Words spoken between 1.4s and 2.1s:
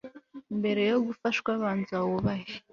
banza